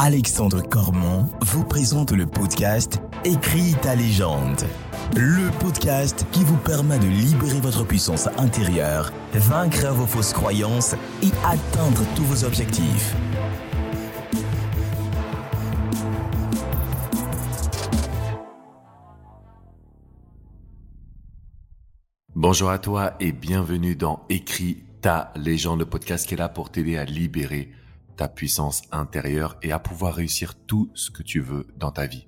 Alexandre 0.00 0.62
Cormon 0.62 1.28
vous 1.40 1.64
présente 1.64 2.12
le 2.12 2.24
podcast 2.24 3.00
Écris 3.24 3.74
ta 3.82 3.96
légende. 3.96 4.62
Le 5.16 5.50
podcast 5.58 6.24
qui 6.30 6.44
vous 6.44 6.56
permet 6.56 7.00
de 7.00 7.08
libérer 7.08 7.58
votre 7.58 7.84
puissance 7.84 8.28
intérieure, 8.38 9.12
vaincre 9.34 9.88
vos 9.88 10.06
fausses 10.06 10.32
croyances 10.32 10.94
et 11.20 11.32
atteindre 11.44 12.04
tous 12.14 12.22
vos 12.22 12.44
objectifs. 12.44 13.16
Bonjour 22.36 22.70
à 22.70 22.78
toi 22.78 23.14
et 23.18 23.32
bienvenue 23.32 23.96
dans 23.96 24.22
Écris 24.28 24.84
ta 25.00 25.32
légende, 25.34 25.80
le 25.80 25.86
podcast 25.86 26.28
qui 26.28 26.34
est 26.34 26.38
là 26.38 26.48
pour 26.48 26.70
t'aider 26.70 26.96
à 26.96 27.04
libérer 27.04 27.72
ta 28.18 28.28
puissance 28.28 28.82
intérieure 28.90 29.56
et 29.62 29.70
à 29.70 29.78
pouvoir 29.78 30.16
réussir 30.16 30.56
tout 30.66 30.90
ce 30.94 31.10
que 31.10 31.22
tu 31.22 31.40
veux 31.40 31.68
dans 31.76 31.92
ta 31.92 32.06
vie. 32.06 32.26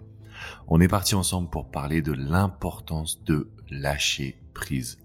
On 0.69 0.81
est 0.81 0.89
parti 0.89 1.17
ensemble 1.17 1.51
pour 1.51 1.71
parler 1.71 2.01
de 2.01 2.13
l'importance 2.13 3.23
de 3.25 3.51
lâcher 3.71 4.41
prise, 4.55 4.99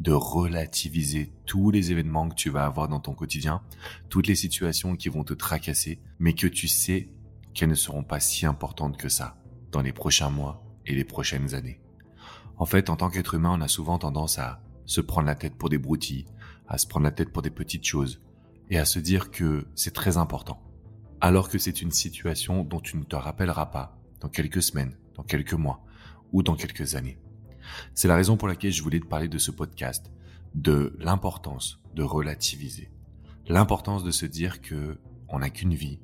de 0.00 0.10
relativiser 0.10 1.32
tous 1.46 1.70
les 1.70 1.92
événements 1.92 2.28
que 2.28 2.34
tu 2.34 2.50
vas 2.50 2.66
avoir 2.66 2.88
dans 2.88 2.98
ton 2.98 3.14
quotidien, 3.14 3.62
toutes 4.08 4.26
les 4.26 4.34
situations 4.34 4.96
qui 4.96 5.08
vont 5.08 5.22
te 5.22 5.34
tracasser, 5.34 6.00
mais 6.18 6.32
que 6.32 6.48
tu 6.48 6.66
sais 6.66 7.10
qu'elles 7.54 7.68
ne 7.68 7.76
seront 7.76 8.02
pas 8.02 8.18
si 8.18 8.44
importantes 8.44 8.96
que 8.96 9.08
ça 9.08 9.36
dans 9.70 9.82
les 9.82 9.92
prochains 9.92 10.30
mois 10.30 10.64
et 10.84 10.96
les 10.96 11.04
prochaines 11.04 11.54
années. 11.54 11.80
En 12.56 12.66
fait, 12.66 12.90
en 12.90 12.96
tant 12.96 13.08
qu'être 13.08 13.34
humain, 13.34 13.56
on 13.56 13.60
a 13.60 13.68
souvent 13.68 13.98
tendance 13.98 14.40
à 14.40 14.60
se 14.84 15.00
prendre 15.00 15.28
la 15.28 15.36
tête 15.36 15.54
pour 15.54 15.68
des 15.68 15.78
broutilles, 15.78 16.26
à 16.66 16.76
se 16.76 16.88
prendre 16.88 17.04
la 17.04 17.12
tête 17.12 17.32
pour 17.32 17.42
des 17.42 17.50
petites 17.50 17.86
choses, 17.86 18.20
et 18.70 18.78
à 18.78 18.84
se 18.84 18.98
dire 18.98 19.30
que 19.30 19.66
c'est 19.74 19.94
très 19.94 20.16
important, 20.16 20.62
alors 21.20 21.48
que 21.48 21.58
c'est 21.58 21.82
une 21.82 21.90
situation 21.90 22.64
dont 22.64 22.80
tu 22.80 22.96
ne 22.96 23.04
te 23.04 23.16
rappelleras 23.16 23.66
pas 23.66 23.98
dans 24.20 24.28
quelques 24.28 24.62
semaines, 24.62 24.96
dans 25.14 25.22
quelques 25.22 25.54
mois 25.54 25.84
ou 26.32 26.42
dans 26.42 26.56
quelques 26.56 26.94
années. 26.94 27.18
C'est 27.94 28.08
la 28.08 28.16
raison 28.16 28.36
pour 28.36 28.48
laquelle 28.48 28.72
je 28.72 28.82
voulais 28.82 29.00
te 29.00 29.06
parler 29.06 29.28
de 29.28 29.38
ce 29.38 29.50
podcast, 29.50 30.12
de 30.54 30.96
l'importance 30.98 31.80
de 31.94 32.02
relativiser, 32.02 32.90
l'importance 33.46 34.04
de 34.04 34.10
se 34.10 34.26
dire 34.26 34.60
que 34.60 34.98
on 35.28 35.38
n'a 35.38 35.50
qu'une 35.50 35.74
vie, 35.74 36.00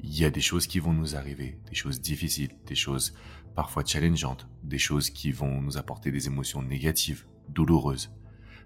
il 0.00 0.18
y 0.18 0.24
a 0.24 0.30
des 0.30 0.40
choses 0.40 0.66
qui 0.66 0.78
vont 0.80 0.92
nous 0.92 1.16
arriver, 1.16 1.58
des 1.68 1.74
choses 1.74 2.00
difficiles, 2.00 2.54
des 2.66 2.74
choses 2.74 3.14
parfois 3.54 3.84
challengeantes, 3.84 4.48
des 4.62 4.78
choses 4.78 5.10
qui 5.10 5.32
vont 5.32 5.60
nous 5.60 5.78
apporter 5.78 6.10
des 6.10 6.26
émotions 6.26 6.62
négatives, 6.62 7.24
douloureuses. 7.48 8.12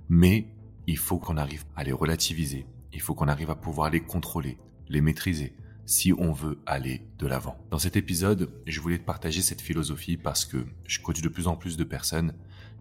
Mais 0.08 0.48
il 0.86 0.96
faut 0.96 1.18
qu'on 1.18 1.36
arrive 1.36 1.64
à 1.76 1.84
les 1.84 1.92
relativiser, 1.92 2.66
il 2.92 3.00
faut 3.00 3.14
qu'on 3.14 3.28
arrive 3.28 3.50
à 3.50 3.56
pouvoir 3.56 3.90
les 3.90 4.00
contrôler, 4.00 4.58
les 4.88 5.00
maîtriser, 5.00 5.54
si 5.86 6.12
on 6.12 6.32
veut 6.32 6.58
aller 6.66 7.06
de 7.18 7.26
l'avant. 7.26 7.56
Dans 7.70 7.78
cet 7.78 7.96
épisode, 7.96 8.50
je 8.66 8.80
voulais 8.80 8.98
te 8.98 9.04
partager 9.04 9.40
cette 9.40 9.62
philosophie 9.62 10.16
parce 10.16 10.44
que 10.44 10.66
je 10.86 11.00
coach 11.00 11.22
de 11.22 11.28
plus 11.28 11.48
en 11.48 11.56
plus 11.56 11.76
de 11.76 11.84
personnes 11.84 12.34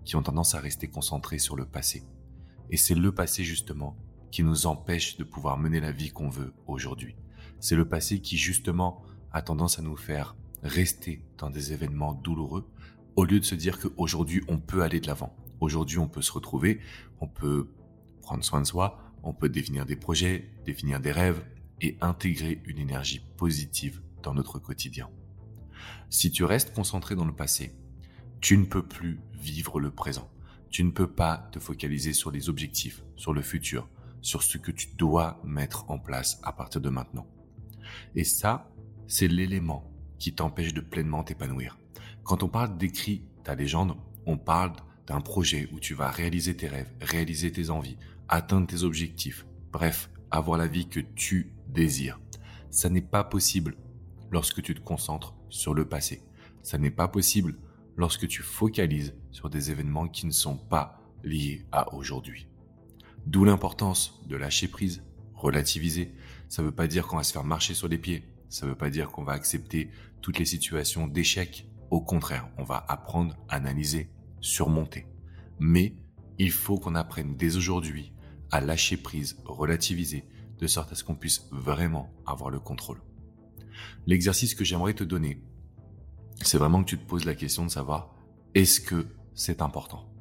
qui 0.04 0.16
ont 0.16 0.24
tendance 0.24 0.56
à 0.56 0.60
rester 0.60 0.88
concentrées 0.88 1.40
sur 1.40 1.56
le 1.56 1.66
passé. 1.66 2.04
Et 2.70 2.78
c'est 2.78 2.96
le 2.96 3.12
passé 3.14 3.44
justement 3.44 3.96
qui 4.32 4.44
nous 4.44 4.66
empêche 4.68 5.18
de 5.18 5.24
pouvoir 5.24 5.58
mener 5.58 5.80
la 5.80 5.92
vie 5.92 6.10
qu'on 6.10 6.30
veut 6.30 6.54
aujourd'hui. 6.66 7.16
C'est 7.60 7.76
le 7.76 7.88
passé 7.88 8.20
qui 8.20 8.38
justement 8.38 9.02
a 9.32 9.42
tendance 9.42 9.80
à 9.80 9.82
nous 9.82 9.96
faire 9.96 10.36
rester 10.64 11.24
dans 11.38 11.50
des 11.50 11.74
événements 11.74 12.14
douloureux 12.14 12.68
au 13.16 13.24
lieu 13.24 13.40
de 13.40 13.46
se 13.46 13.56
dire 13.56 13.80
qu'aujourd'hui 13.80 14.44
on 14.48 14.60
peut 14.60 14.84
aller 14.84 15.00
de 15.00 15.08
l'avant. 15.08 15.36
Aujourd'hui 15.60 15.98
on 15.98 16.08
peut 16.08 16.22
se 16.22 16.32
retrouver, 16.32 16.82
on 17.20 17.28
peut 17.28 17.70
prendre 18.22 18.44
soin 18.44 18.62
de 18.62 18.68
soi, 18.68 19.07
on 19.28 19.34
peut 19.34 19.50
définir 19.50 19.86
des 19.86 19.98
projets, 19.98 20.50
définir 20.66 21.02
des 21.02 21.12
rêves 21.12 21.44
et 21.82 21.98
intégrer 22.00 22.62
une 22.66 22.80
énergie 22.80 23.22
positive 23.36 24.02
dans 24.24 24.34
notre 24.34 24.58
quotidien. 24.58 25.10
Si 26.10 26.32
tu 26.32 26.46
restes 26.46 26.74
concentré 26.74 27.14
dans 27.14 27.26
le 27.26 27.36
passé, 27.36 27.76
tu 28.40 28.58
ne 28.58 28.64
peux 28.64 28.88
plus 28.88 29.20
vivre 29.34 29.82
le 29.82 29.92
présent. 29.92 30.32
Tu 30.70 30.82
ne 30.86 30.92
peux 30.92 31.12
pas 31.12 31.50
te 31.52 31.60
focaliser 31.60 32.14
sur 32.14 32.32
les 32.32 32.48
objectifs, 32.48 33.04
sur 33.18 33.34
le 33.34 33.42
futur, 33.42 33.90
sur 34.22 34.44
ce 34.44 34.58
que 34.58 34.72
tu 34.72 34.96
dois 34.96 35.42
mettre 35.44 35.92
en 35.92 36.00
place 36.00 36.40
à 36.44 36.54
partir 36.54 36.80
de 36.80 36.90
maintenant. 36.90 37.28
Et 38.16 38.24
ça, 38.24 38.72
c'est 39.08 39.28
l'élément 39.28 39.92
qui 40.20 40.34
t'empêche 40.34 40.74
de 40.74 40.82
pleinement 40.82 41.26
t'épanouir. 41.26 41.78
Quand 42.24 42.44
on 42.44 42.50
parle 42.50 42.78
d'écrit 42.78 43.24
ta 43.44 43.56
légende, 43.56 43.98
on 44.26 44.38
parle 44.38 44.72
d'un 45.08 45.22
projet 45.22 45.70
où 45.72 45.80
tu 45.80 45.94
vas 45.94 46.12
réaliser 46.12 46.56
tes 46.56 46.68
rêves, 46.68 46.92
réaliser 47.02 47.52
tes 47.52 47.70
envies, 47.70 47.98
atteindre 48.28 48.68
tes 48.68 48.84
objectifs, 48.84 49.46
bref, 49.72 50.10
avoir 50.30 50.58
la 50.58 50.68
vie 50.68 50.88
que 50.88 51.00
tu 51.00 51.54
désires. 51.70 52.20
Ça 52.70 52.90
n'est 52.90 53.02
pas 53.02 53.24
possible 53.24 53.76
lorsque 54.30 54.62
tu 54.62 54.76
te 54.76 54.82
concentres 54.82 55.34
sur 55.50 55.74
le 55.74 55.88
passé. 55.88 56.22
Ça 56.62 56.78
n'est 56.78 56.92
pas 56.92 57.08
possible 57.08 57.56
lorsque 57.96 58.28
tu 58.28 58.44
focalises 58.44 59.16
sur 59.32 59.50
des 59.50 59.72
événements 59.72 60.08
qui 60.08 60.26
ne 60.26 60.32
sont 60.32 60.58
pas 60.58 61.02
liés 61.24 61.66
à 61.72 61.94
aujourd'hui. 61.94 62.48
D'où 63.26 63.46
l'importance 63.46 64.22
de 64.28 64.36
lâcher 64.36 64.68
prise, 64.68 65.02
relativiser. 65.34 66.14
Ça 66.50 66.62
ne 66.62 66.68
veut 66.68 66.76
pas 66.76 66.88
dire 66.88 67.08
qu'on 67.08 67.18
va 67.18 67.24
se 67.24 67.32
faire 67.32 67.44
marcher 67.44 67.74
sur 67.74 67.88
les 67.88 67.98
pieds. 67.98 68.24
Ça 68.50 68.66
ne 68.66 68.72
veut 68.72 68.78
pas 68.78 68.90
dire 68.90 69.10
qu'on 69.10 69.24
va 69.24 69.34
accepter 69.34 69.90
toutes 70.22 70.40
les 70.40 70.46
situations 70.46 71.08
d'échec. 71.08 71.68
Au 71.90 72.02
contraire, 72.02 72.50
on 72.58 72.64
va 72.64 72.86
apprendre, 72.88 73.38
analyser, 73.50 74.10
surmonter. 74.42 75.06
Mais 75.60 75.96
il 76.38 76.52
faut 76.52 76.78
qu'on 76.78 76.96
apprenne 76.96 77.36
dès 77.36 77.56
aujourd'hui 77.56 78.14
à 78.52 78.62
lâcher 78.62 78.98
prise, 78.98 79.38
relativiser, 79.46 80.26
de 80.60 80.68
sorte 80.68 80.92
à 80.92 80.96
ce 80.96 81.04
qu'on 81.04 81.16
puisse 81.16 81.48
vraiment 81.52 82.10
avoir 82.26 82.50
le 82.50 82.60
contrôle. 82.60 83.02
L'exercice 84.06 84.56
que 84.56 84.66
j'aimerais 84.66 84.94
te 84.94 85.04
donner, 85.04 85.44
c'est 86.42 86.58
vraiment 86.58 86.84
que 86.84 86.90
tu 86.90 86.98
te 86.98 87.08
poses 87.08 87.26
la 87.26 87.36
question 87.36 87.66
de 87.66 87.72
savoir 87.72 88.16
est-ce 88.54 88.80
que 88.80 89.08
c'est 89.34 89.62
important? 89.62 90.12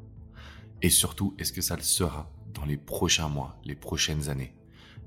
Et 0.83 0.91
surtout, 0.91 1.34
est-ce 1.38 1.53
que 1.53 1.62
ça 1.62 1.77
le 1.77 1.83
sera 1.83 2.31
dans 2.53 2.65
les 2.65 2.77
prochains 2.77 3.28
mois, 3.28 3.59
les 3.65 3.75
prochaines 3.75 4.28
années? 4.28 4.54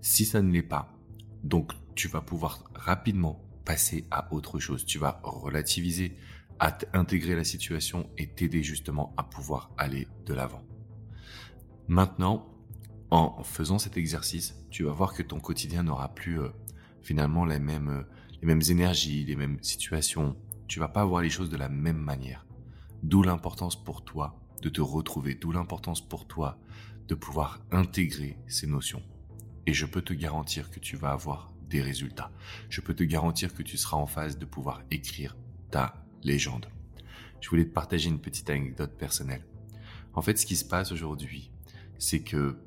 Si 0.01 0.25
ça 0.25 0.41
ne 0.41 0.51
l'est 0.51 0.63
pas, 0.63 0.97
donc 1.43 1.73
tu 1.95 2.07
vas 2.07 2.21
pouvoir 2.21 2.63
rapidement 2.73 3.43
passer 3.65 4.07
à 4.09 4.33
autre 4.33 4.59
chose. 4.59 4.85
Tu 4.85 4.97
vas 4.97 5.19
relativiser, 5.23 6.15
à 6.59 6.77
intégrer 6.93 7.35
la 7.35 7.43
situation 7.43 8.09
et 8.17 8.27
t'aider 8.27 8.63
justement 8.63 9.13
à 9.17 9.23
pouvoir 9.23 9.71
aller 9.77 10.07
de 10.25 10.33
l'avant. 10.33 10.63
Maintenant, 11.87 12.47
en 13.11 13.43
faisant 13.43 13.79
cet 13.79 13.97
exercice, 13.97 14.55
tu 14.69 14.83
vas 14.83 14.91
voir 14.91 15.13
que 15.13 15.23
ton 15.23 15.39
quotidien 15.39 15.83
n'aura 15.83 16.13
plus 16.13 16.39
euh, 16.39 16.49
finalement 17.01 17.45
les 17.45 17.59
mêmes, 17.59 17.89
euh, 17.89 18.03
les 18.41 18.47
mêmes 18.47 18.61
énergies, 18.69 19.25
les 19.25 19.35
mêmes 19.35 19.57
situations. 19.61 20.35
Tu 20.67 20.79
vas 20.79 20.89
pas 20.89 21.05
voir 21.05 21.21
les 21.21 21.29
choses 21.29 21.49
de 21.49 21.57
la 21.57 21.69
même 21.69 21.97
manière. 21.97 22.45
D'où 23.01 23.23
l'importance 23.23 23.81
pour 23.81 24.03
toi 24.03 24.39
de 24.61 24.69
te 24.69 24.81
retrouver, 24.81 25.35
d'où 25.35 25.51
l'importance 25.51 26.07
pour 26.07 26.27
toi 26.27 26.59
de 27.07 27.15
pouvoir 27.15 27.59
intégrer 27.71 28.37
ces 28.47 28.67
notions. 28.67 29.01
Et 29.65 29.73
je 29.73 29.85
peux 29.85 30.01
te 30.01 30.13
garantir 30.13 30.69
que 30.69 30.79
tu 30.79 30.95
vas 30.95 31.11
avoir 31.11 31.53
des 31.69 31.81
résultats. 31.81 32.31
Je 32.69 32.81
peux 32.81 32.93
te 32.93 33.03
garantir 33.03 33.53
que 33.53 33.63
tu 33.63 33.77
seras 33.77 33.97
en 33.97 34.05
phase 34.05 34.37
de 34.37 34.45
pouvoir 34.45 34.81
écrire 34.91 35.37
ta 35.71 36.05
légende. 36.23 36.67
Je 37.41 37.49
voulais 37.49 37.65
te 37.65 37.73
partager 37.73 38.09
une 38.09 38.19
petite 38.19 38.49
anecdote 38.49 38.97
personnelle. 38.97 39.45
En 40.13 40.21
fait, 40.21 40.37
ce 40.37 40.45
qui 40.45 40.55
se 40.55 40.65
passe 40.65 40.91
aujourd'hui, 40.91 41.51
c'est 41.97 42.21
que 42.21 42.57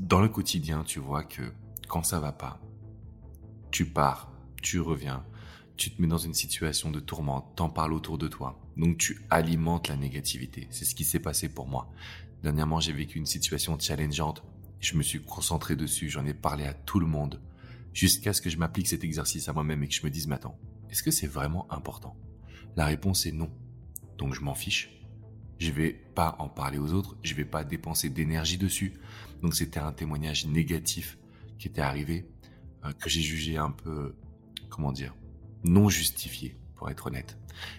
dans 0.00 0.20
le 0.20 0.28
quotidien, 0.28 0.84
tu 0.84 1.00
vois 1.00 1.24
que 1.24 1.52
quand 1.88 2.02
ça 2.02 2.20
va 2.20 2.32
pas, 2.32 2.60
tu 3.70 3.86
pars, 3.86 4.32
tu 4.62 4.80
reviens, 4.80 5.24
tu 5.76 5.90
te 5.90 6.00
mets 6.00 6.08
dans 6.08 6.18
une 6.18 6.34
situation 6.34 6.90
de 6.90 7.00
tourmente, 7.00 7.54
t'en 7.56 7.68
parles 7.68 7.92
autour 7.92 8.18
de 8.18 8.28
toi. 8.28 8.60
Donc 8.76 8.98
tu 8.98 9.20
alimentes 9.30 9.88
la 9.88 9.96
négativité. 9.96 10.66
C'est 10.70 10.84
ce 10.84 10.94
qui 10.94 11.04
s'est 11.04 11.20
passé 11.20 11.48
pour 11.48 11.66
moi. 11.66 11.90
Dernièrement, 12.42 12.80
j'ai 12.80 12.92
vécu 12.92 13.18
une 13.18 13.26
situation 13.26 13.78
challengeante. 13.78 14.42
Je 14.80 14.96
me 14.96 15.02
suis 15.02 15.22
concentré 15.22 15.76
dessus, 15.76 16.08
j'en 16.08 16.24
ai 16.26 16.34
parlé 16.34 16.64
à 16.64 16.74
tout 16.74 17.00
le 17.00 17.06
monde, 17.06 17.40
jusqu'à 17.92 18.32
ce 18.32 18.40
que 18.40 18.50
je 18.50 18.58
m'applique 18.58 18.86
cet 18.86 19.02
exercice 19.02 19.48
à 19.48 19.52
moi-même 19.52 19.82
et 19.82 19.88
que 19.88 19.94
je 19.94 20.04
me 20.04 20.10
dise, 20.10 20.28
mais 20.28 20.36
attends, 20.36 20.56
est-ce 20.90 21.02
que 21.02 21.10
c'est 21.10 21.26
vraiment 21.26 21.70
important? 21.72 22.16
La 22.76 22.86
réponse 22.86 23.26
est 23.26 23.32
non. 23.32 23.50
Donc 24.16 24.34
je 24.34 24.40
m'en 24.40 24.54
fiche 24.54 24.98
je 25.58 25.72
vais 25.72 25.92
pas 25.92 26.36
en 26.38 26.48
parler 26.48 26.78
aux 26.78 26.92
autres, 26.92 27.16
je 27.22 27.34
vais 27.34 27.44
pas 27.44 27.64
dépenser 27.64 28.08
d'énergie 28.08 28.58
dessus. 28.58 28.94
Donc 29.42 29.54
c'était 29.54 29.80
un 29.80 29.92
témoignage 29.92 30.46
négatif 30.46 31.18
qui 31.58 31.68
était 31.68 31.80
arrivé, 31.80 32.28
euh, 32.84 32.92
que 32.92 33.10
j'ai 33.10 33.20
jugé 33.20 33.56
un 33.56 33.70
peu, 33.70 34.14
comment 34.68 34.92
dire, 34.92 35.14
non 35.64 35.88
justifié, 35.88 36.56
pour 36.76 36.90
être 36.90 37.08
honnête. 37.08 37.36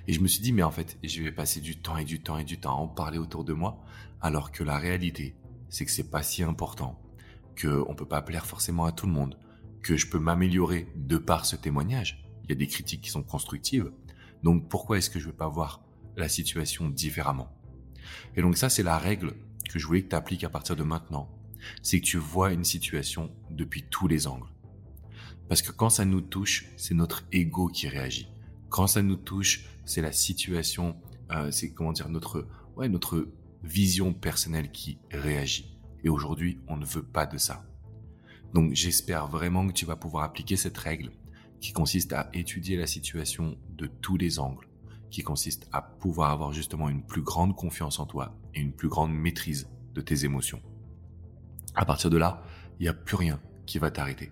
Et 0.08 0.14
je 0.14 0.20
me 0.20 0.28
suis 0.28 0.42
dit, 0.42 0.52
mais 0.52 0.64
en 0.64 0.72
fait, 0.72 0.98
je 1.04 1.24
vais 1.24 1.32
passer 1.32 1.62
du 1.62 1.78
temps 1.78 1.98
et 1.98 2.04
du 2.04 2.22
temps 2.22 2.38
et 2.38 2.44
du 2.44 2.60
temps 2.60 2.72
à 2.72 2.82
en 2.82 2.88
parler 2.88 3.18
autour 3.18 3.46
de 3.46 3.54
moi, 3.54 3.82
alors 4.20 4.52
que 4.52 4.64
la 4.64 4.78
réalité, 4.78 5.36
c'est 5.70 5.86
que 5.86 5.92
c'est 5.92 6.12
pas 6.12 6.24
si 6.24 6.44
important, 6.44 7.02
que 7.56 7.84
on 7.88 7.96
peut 7.96 8.06
pas 8.06 8.22
plaire 8.22 8.46
forcément 8.46 8.86
à 8.86 8.92
tout 8.92 9.06
le 9.06 9.14
monde, 9.14 9.40
que 9.82 9.96
je 9.96 10.08
peux 10.08 10.20
m'améliorer 10.20 10.92
de 10.98 11.18
par 11.18 11.46
ce 11.46 11.56
témoignage. 11.56 12.26
Il 12.44 12.50
y 12.50 12.52
a 12.52 12.56
des 12.56 12.68
critiques 12.68 13.02
qui 13.02 13.10
sont 13.10 13.24
constructives. 13.24 13.92
Donc 14.44 14.70
pourquoi 14.70 14.98
est-ce 14.98 15.10
que 15.10 15.20
je 15.20 15.28
vais 15.28 15.36
pas 15.36 15.48
voir 15.48 15.82
la 16.18 16.30
situation 16.30 16.90
différemment? 16.90 17.50
Et 18.36 18.42
donc 18.42 18.58
ça, 18.58 18.70
c'est 18.70 18.84
la 18.84 18.98
règle 18.98 19.34
que 19.70 19.80
je 19.80 19.86
voulais 19.86 20.02
que 20.02 20.10
tu 20.10 20.16
appliques 20.16 20.44
à 20.44 20.50
partir 20.50 20.76
de 20.76 20.84
maintenant. 20.84 21.30
C'est 21.82 22.00
que 22.00 22.06
tu 22.06 22.18
vois 22.18 22.54
une 22.54 22.64
situation 22.64 23.32
depuis 23.50 23.84
tous 23.84 24.08
les 24.08 24.28
angles. 24.28 24.50
Parce 25.48 25.62
que 25.62 25.72
quand 25.72 25.90
ça 25.90 26.06
nous 26.06 26.22
touche, 26.22 26.68
c'est 26.78 26.94
notre 26.94 27.24
ego 27.32 27.68
qui 27.68 27.88
réagit. 27.88 28.30
Quand 28.70 28.88
ça 28.88 29.02
nous 29.02 29.16
touche, 29.16 29.66
c'est 29.84 30.02
la 30.02 30.12
situation, 30.12 30.96
euh, 31.32 31.52
c'est 31.52 31.72
comment 31.74 31.92
dire 31.92 32.10
notre 32.10 32.48
ouais 32.78 32.88
notre 32.88 33.28
vision 33.64 34.14
personnelle 34.14 34.72
qui 34.72 35.00
réagit. 35.12 35.78
Et 36.04 36.10
aujourd'hui, 36.10 36.60
on 36.68 36.78
ne 36.78 36.86
veut 36.86 37.04
pas 37.04 37.26
de 37.26 37.38
ça. 37.38 37.66
Donc 38.54 38.74
j'espère 38.74 39.28
vraiment 39.28 39.68
que 39.68 39.74
tu 39.74 39.86
vas 39.86 39.96
pouvoir 39.96 40.24
appliquer 40.24 40.56
cette 40.56 40.78
règle 40.78 41.12
qui 41.62 41.74
consiste 41.74 42.14
à 42.14 42.30
étudier 42.34 42.78
la 42.78 42.88
situation 42.88 43.58
de 43.78 43.88
tous 43.88 44.18
les 44.18 44.40
angles, 44.40 44.68
qui 45.10 45.22
consiste 45.22 45.68
à 45.72 45.82
pouvoir 45.82 46.32
avoir 46.32 46.54
justement 46.54 46.90
une 46.90 47.04
plus 47.04 47.22
grande 47.22 47.56
confiance 47.56 48.00
en 48.00 48.06
toi 48.06 48.38
et 48.54 48.60
une 48.60 48.74
plus 48.74 48.90
grande 48.90 49.14
maîtrise 49.14 49.70
de 49.94 50.02
tes 50.02 50.26
émotions. 50.26 50.62
À 51.76 51.86
partir 51.86 52.10
de 52.10 52.18
là, 52.18 52.44
il 52.80 52.84
n'y 52.84 52.90
a 52.90 52.94
plus 52.94 53.16
rien 53.16 53.42
qui 53.66 53.80
va 53.80 53.92
t'arrêter. 53.92 54.32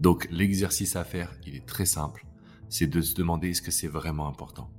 Donc 0.00 0.28
l'exercice 0.30 0.96
à 0.96 1.04
faire, 1.04 1.34
il 1.46 1.54
est 1.54 1.66
très 1.66 1.86
simple, 1.86 2.26
c'est 2.68 2.86
de 2.86 3.00
se 3.00 3.14
demander 3.14 3.50
est-ce 3.50 3.62
que 3.62 3.70
c'est 3.70 3.88
vraiment 3.88 4.28
important. 4.28 4.70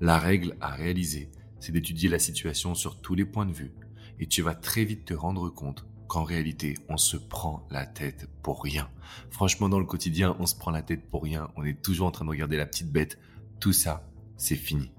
La 0.00 0.18
règle 0.18 0.56
à 0.60 0.70
réaliser, 0.70 1.30
c'est 1.60 1.72
d'étudier 1.72 2.08
la 2.08 2.18
situation 2.18 2.74
sur 2.74 3.00
tous 3.00 3.14
les 3.14 3.24
points 3.24 3.46
de 3.46 3.52
vue, 3.52 3.72
et 4.20 4.26
tu 4.26 4.42
vas 4.42 4.54
très 4.54 4.84
vite 4.84 5.06
te 5.06 5.14
rendre 5.14 5.48
compte 5.50 5.86
qu'en 6.08 6.24
réalité, 6.24 6.74
on 6.88 6.96
se 6.96 7.16
prend 7.16 7.66
la 7.70 7.86
tête 7.86 8.28
pour 8.42 8.62
rien. 8.62 8.90
Franchement, 9.30 9.68
dans 9.68 9.78
le 9.78 9.84
quotidien, 9.84 10.36
on 10.40 10.46
se 10.46 10.56
prend 10.56 10.70
la 10.70 10.82
tête 10.82 11.08
pour 11.08 11.22
rien. 11.22 11.48
On 11.56 11.64
est 11.64 11.80
toujours 11.80 12.08
en 12.08 12.10
train 12.10 12.24
de 12.24 12.30
regarder 12.30 12.56
la 12.56 12.66
petite 12.66 12.90
bête. 12.90 13.18
Tout 13.60 13.72
ça, 13.72 14.10
c'est 14.36 14.56
fini. 14.56 14.90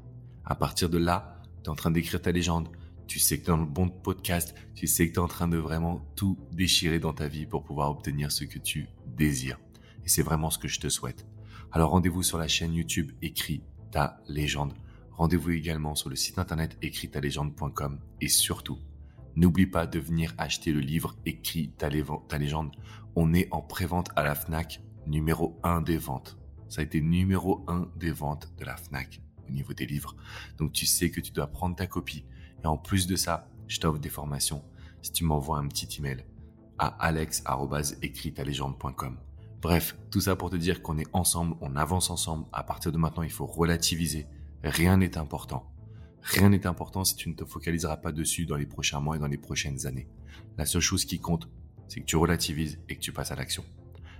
À 0.45 0.55
partir 0.55 0.89
de 0.89 0.97
là, 0.97 1.41
tu 1.63 1.65
es 1.65 1.69
en 1.69 1.75
train 1.75 1.91
d'écrire 1.91 2.21
ta 2.21 2.31
légende. 2.31 2.69
Tu 3.07 3.19
sais 3.19 3.39
que 3.39 3.45
tu 3.45 3.49
es 3.49 3.53
dans 3.53 3.59
le 3.59 3.65
bon 3.65 3.89
podcast. 3.89 4.53
Tu 4.75 4.87
sais 4.87 5.07
que 5.07 5.13
tu 5.13 5.19
es 5.19 5.23
en 5.23 5.27
train 5.27 5.47
de 5.47 5.57
vraiment 5.57 5.99
tout 6.15 6.37
déchirer 6.51 6.99
dans 6.99 7.13
ta 7.13 7.27
vie 7.27 7.47
pour 7.47 7.63
pouvoir 7.63 7.89
obtenir 7.89 8.31
ce 8.31 8.43
que 8.45 8.59
tu 8.59 8.87
désires. 9.07 9.59
Et 10.05 10.09
c'est 10.09 10.21
vraiment 10.21 10.51
ce 10.51 10.59
que 10.59 10.67
je 10.67 10.79
te 10.79 10.89
souhaite. 10.89 11.25
Alors 11.71 11.91
rendez-vous 11.91 12.23
sur 12.23 12.37
la 12.37 12.47
chaîne 12.47 12.73
YouTube 12.73 13.11
Écris 13.21 13.61
ta 13.91 14.21
légende. 14.27 14.73
Rendez-vous 15.11 15.51
également 15.51 15.95
sur 15.95 16.09
le 16.09 16.15
site 16.15 16.39
internet 16.39 16.77
écritalégende.com 16.81 17.99
et 18.21 18.29
surtout, 18.29 18.79
N'oublie 19.35 19.67
pas 19.67 19.85
de 19.87 19.99
venir 19.99 20.33
acheter 20.37 20.71
le 20.71 20.79
livre 20.79 21.15
Écris 21.25 21.73
ta, 21.77 21.89
légende. 21.89 22.71
On 23.15 23.33
est 23.33 23.47
en 23.51 23.61
prévente 23.61 24.09
à 24.15 24.23
la 24.23 24.35
FNAC, 24.35 24.81
numéro 25.07 25.59
1 25.63 25.81
des 25.81 25.97
ventes. 25.97 26.37
Ça 26.67 26.81
a 26.81 26.83
été 26.83 27.01
numéro 27.01 27.65
1 27.67 27.89
des 27.95 28.11
ventes 28.11 28.51
de 28.57 28.65
la 28.65 28.77
FNAC 28.77 29.21
au 29.47 29.51
niveau 29.51 29.73
des 29.73 29.85
livres. 29.85 30.15
Donc 30.57 30.73
tu 30.73 30.85
sais 30.85 31.09
que 31.09 31.21
tu 31.21 31.31
dois 31.31 31.47
prendre 31.47 31.75
ta 31.75 31.87
copie. 31.87 32.25
Et 32.63 32.67
en 32.67 32.77
plus 32.77 33.07
de 33.07 33.15
ça, 33.15 33.49
je 33.67 33.79
t'offre 33.79 33.99
des 33.99 34.09
formations 34.09 34.63
si 35.01 35.11
tu 35.11 35.23
m'envoies 35.23 35.57
un 35.57 35.67
petit 35.67 35.89
email 35.99 36.23
à 36.77 36.87
alex.écritalégende.com. 37.05 39.17
Bref, 39.61 39.97
tout 40.09 40.21
ça 40.21 40.37
pour 40.37 40.49
te 40.49 40.55
dire 40.55 40.81
qu'on 40.81 40.97
est 40.97 41.13
ensemble, 41.13 41.57
on 41.61 41.75
avance 41.75 42.09
ensemble. 42.09 42.45
À 42.53 42.63
partir 42.63 42.93
de 42.93 42.97
maintenant, 42.97 43.23
il 43.23 43.31
faut 43.31 43.45
relativiser. 43.45 44.27
Rien 44.63 44.95
n'est 44.97 45.17
important. 45.17 45.69
Rien 46.21 46.49
n'est 46.49 46.67
important 46.67 47.03
si 47.03 47.15
tu 47.15 47.29
ne 47.29 47.33
te 47.33 47.45
focaliseras 47.45 47.97
pas 47.97 48.11
dessus 48.11 48.45
dans 48.45 48.55
les 48.55 48.65
prochains 48.65 48.99
mois 48.99 49.15
et 49.15 49.19
dans 49.19 49.27
les 49.27 49.37
prochaines 49.37 49.85
années. 49.85 50.07
La 50.57 50.65
seule 50.65 50.81
chose 50.81 51.05
qui 51.05 51.19
compte, 51.19 51.49
c'est 51.87 52.01
que 52.01 52.05
tu 52.05 52.15
relativises 52.15 52.79
et 52.89 52.95
que 52.95 52.99
tu 53.01 53.11
passes 53.11 53.31
à 53.31 53.35
l'action. 53.35 53.63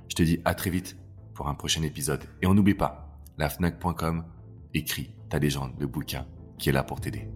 Je 0.07 0.16
te 0.16 0.24
dis 0.24 0.40
à 0.46 0.56
très 0.56 0.69
vite 0.69 0.98
pour 1.34 1.48
un 1.48 1.56
prochain 1.56 1.84
épisode. 1.84 2.24
Et 2.42 2.48
on 2.48 2.54
n'oublie 2.54 2.74
pas, 2.74 3.19
lafnac.com 3.38 4.25
écrit 4.74 5.12
ta 5.30 5.40
légende, 5.40 5.74
le 5.80 5.88
bouquin 5.88 6.25
qui 6.57 6.69
est 6.69 6.74
là 6.74 6.84
pour 6.84 7.00
t'aider. 7.00 7.28